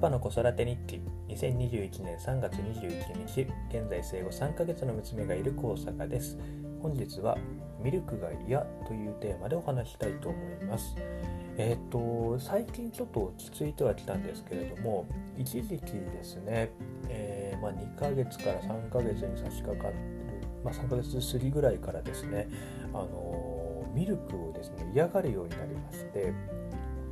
[0.00, 1.02] パの子育て日記。
[1.28, 3.42] 2021年3月21日。
[3.68, 6.38] 現在生後3ヶ月の娘がいる高坂です。
[6.80, 7.36] 本日は
[7.82, 10.96] ミルクが嫌というテーマでお話したいと思います。
[11.58, 16.70] えっ、と最近ちょっと落ち着いてはきたんですけれども一時期ですね、
[17.10, 19.96] えー、まあ、2ヶ月から3ヶ月に差し掛かる、
[20.64, 22.48] まあ、3ヶ月過ぎぐらいからですね
[22.94, 26.32] あのミルクをですね嫌がるようになりまして、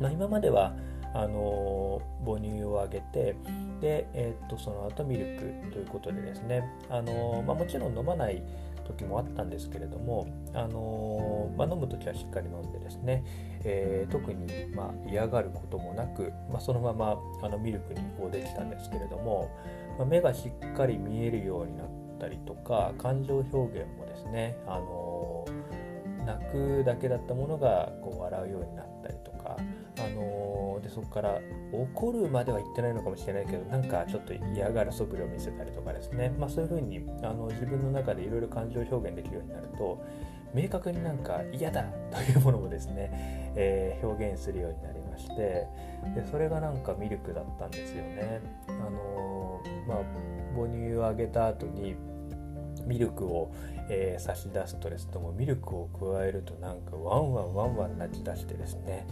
[0.00, 0.76] まあ、今までは
[1.14, 3.34] あの母乳をあげて
[3.80, 6.64] で、えー、っとその後ミルクということでですね。
[6.90, 8.42] あの、まあ、もちろん飲まない
[8.86, 13.24] 時もあったんですけれども、あのまあ、飲む時はしっかり飲んでですね、
[13.64, 19.50] えー、特にま嫌がることもなく、まあ、そのままあのミルクに移行できたんですけれども、
[19.98, 21.86] ま、目がしっかり見えるようになっ
[22.20, 25.44] たりとか感情表現もですね、あの
[26.26, 29.56] 泣くだけだったものがこう笑うようになったりとか、
[29.98, 31.38] あのでそこから
[31.72, 40.04] 怒るまでは言ってないのかもしれないけどなんかちょっと嫌がる素振りを見せたりとかですね、まあ、そういうふうにあの自分の中でいろいろ感情表現できるようになると
[40.52, 43.10] 明確になんか嫌だというものをですね、
[43.56, 45.66] えー、表現するようになりましてで
[46.30, 48.40] それがなんかミルクだったんですよね。
[48.68, 49.98] あのまあ、
[50.54, 51.96] 母乳をあげた後に
[52.86, 53.50] ミルクを、
[53.88, 59.06] えー、差し出すとですともミルクを加えるとなんかワンワンワンワン泣き出してですね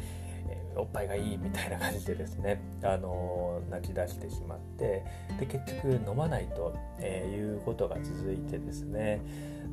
[0.77, 5.05] おっぱいがいいみたいな感じでですね、 あの泣き出してしまって
[5.39, 9.21] で結局飲まないと、えー、いうことが続いてですね。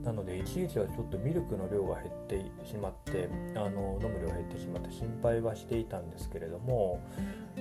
[0.03, 6.99] なので一時はちょっとミルクの量が減ってしまってあの飲む量が減ってしまって心配はしていたんですけれども、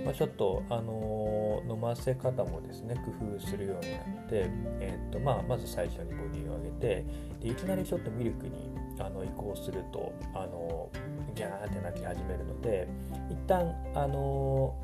[0.04, 7.04] まあ、ちょっとあの飲ませ方もですね工夫するようになって、えーとまあ、まず最初に母乳をあげて
[7.40, 10.88] でいきなりちょっとミルクにあの移行するとあの
[11.34, 12.88] ギャーって泣き始めるので
[13.30, 14.74] 一旦あの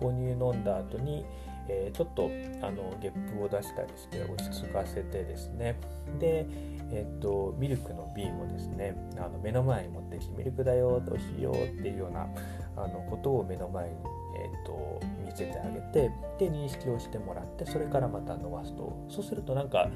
[0.00, 1.24] 母乳飲んだ後に、
[1.68, 2.30] えー、ちょっと
[2.62, 5.76] あのゲップを出したりして落ち着かせてですね。
[6.20, 6.46] で、
[6.90, 12.28] えーと、ミルクの瓶をですねあの目の前に持ってきてミルクだよどうしようっていうような
[12.76, 13.96] あのことを目の前に、
[14.36, 19.06] えーと、見せてあげてで認識をしてもらってそれからまた飲ますと。
[19.08, 19.90] そうするとなんか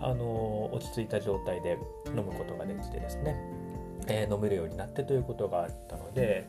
[0.00, 3.36] あの落ち着いた状態で飲むことができてですね、
[4.08, 6.48] えー、飲めるようになってということがあったので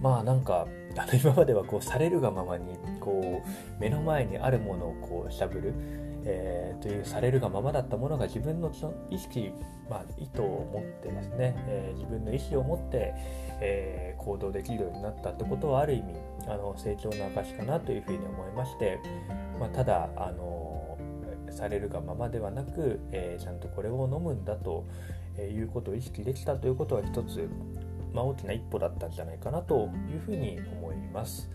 [0.00, 0.66] まあなんか
[0.96, 5.74] あの今まではこうされるがままにこう目の前にあるものをこうしゃぶる、
[6.24, 8.72] えー、というされるがままだったものが自分の
[9.10, 9.52] 意識、
[9.88, 13.14] まあ、意図を持ってですね、えー、自分の意思を持って、
[13.60, 16.14] えー、行動できるようになったってことはある意味
[16.48, 18.98] あの成長の証かなというふうに思いまして、
[19.60, 20.91] まあ、ただあの
[21.52, 24.86] されるがままではなく、えちゃんとこれを飲むんだと
[25.38, 27.48] いうことを意識できたということは一つ
[28.14, 31.50] まあ、大きな一歩だったんじゃないかなというふうに思います。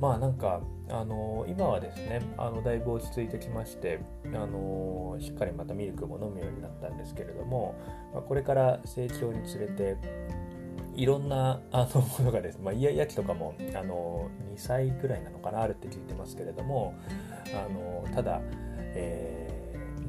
[0.00, 4.00] まあなんか、あの今はですねあのだいぶ落ち着いてきまして、
[4.32, 7.74] あのしっかりまたミルクも飲むようになったんですけれども、
[8.14, 9.96] まあ、これから成長につれて
[10.96, 16.94] いろんなあのものがですね、まあ、イヤイヤ期とかもあの2歳くらいなのかなあるって聞いてますけれども
[17.54, 18.40] あのただ、
[18.94, 19.50] えー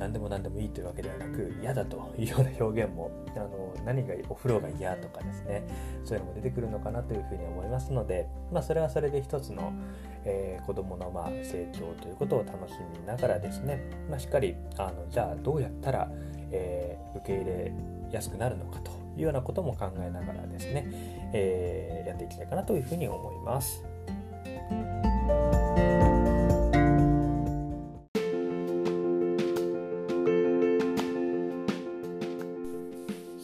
[0.01, 5.63] 何でも何でもいいというわけではなく嫌だというような表現もあの何がお風呂が嫌とかですね
[6.03, 9.71] そういうのも出てくるのかなというふうに思いますので、まあ、それはそれで一つの、
[10.25, 16.09] えー、子どものまあ成長ということを楽しみながらですね、まあ、しっかりあのじゃあどうやったら、
[16.49, 17.73] えー、受け入れ
[18.11, 20.87] やすくなるのかというようなことも考えながらですね、
[21.31, 23.83] えー、やっていきたいかなというふうに思います。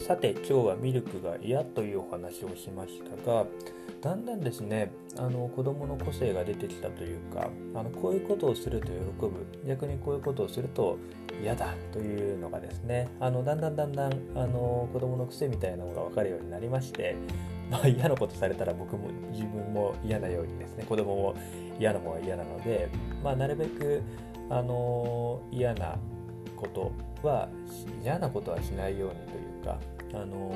[0.08, 3.46] さて今日はミルクが嫌というお話をしましたが
[4.00, 9.46] だんだんですねあの子どもの個性が出てきたというかあのこういうことをすると喜ぶ。
[9.68, 10.98] 逆にこういうことをすると
[11.44, 17.18] 嫌だというのがですねあのだんだんだんだんあの子どもの癖みたいなのが分かるようになりまして、
[17.70, 21.36] まあ、嫌なことされたら僕も自分も嫌なようにですね子供も
[21.78, 22.88] 嫌なものは嫌なので、
[23.22, 24.02] まあ、なるべく
[24.50, 25.98] あの嫌な
[26.56, 26.94] こと
[27.28, 27.50] は
[28.02, 30.54] 嫌なことはしないようにというかあの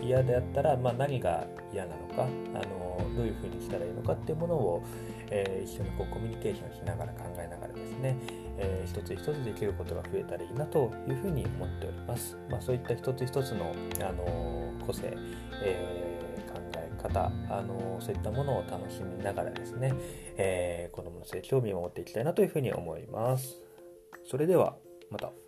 [0.00, 4.82] 嫌であったら、まあ、何が嫌なのか、あのどういうふうにしたらいいのかっていうものを、
[5.30, 8.16] えー、一緒にこうコミュニケーションしながら考えながらですね、
[8.58, 12.36] えー、一つ一つできることが増えたらいいなというふうに思っております。
[12.50, 15.16] まあ、そういった一つ一つの、あの個性、
[15.62, 19.94] えー、考え方、あのそういったものを楽しみながらですね、
[20.36, 23.62] えー、子どもの成長を見守っていきたいなというふうに思います。
[24.24, 24.76] それでは
[25.10, 25.43] また。